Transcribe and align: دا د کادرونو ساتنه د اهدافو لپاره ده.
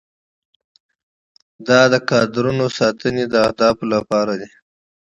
دا 1.67 1.81
د 1.93 1.95
کادرونو 2.09 2.65
ساتنه 2.77 3.23
د 3.29 3.35
اهدافو 3.47 3.85
لپاره 3.93 4.33
ده. 4.41 4.49